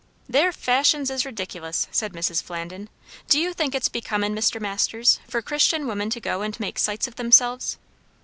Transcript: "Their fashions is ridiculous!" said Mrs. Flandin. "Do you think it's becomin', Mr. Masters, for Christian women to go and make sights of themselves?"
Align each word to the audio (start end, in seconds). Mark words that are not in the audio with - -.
"Their 0.27 0.51
fashions 0.51 1.11
is 1.11 1.27
ridiculous!" 1.27 1.87
said 1.91 2.11
Mrs. 2.13 2.41
Flandin. 2.41 2.89
"Do 3.29 3.39
you 3.39 3.53
think 3.53 3.75
it's 3.75 3.87
becomin', 3.87 4.33
Mr. 4.33 4.59
Masters, 4.59 5.19
for 5.27 5.43
Christian 5.43 5.85
women 5.85 6.09
to 6.09 6.19
go 6.19 6.41
and 6.41 6.59
make 6.59 6.79
sights 6.79 7.07
of 7.07 7.17
themselves?" 7.17 7.77